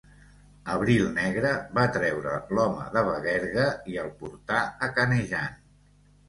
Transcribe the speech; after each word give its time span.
Abril 0.75 1.03
negre 1.17 1.51
va 1.79 1.83
treure 1.97 2.37
l'home 2.55 2.87
de 2.95 3.05
Bagergue 3.11 3.67
i 3.93 3.99
el 4.05 4.11
portà 4.23 4.63
a 4.89 4.91
Canejan. 4.97 5.63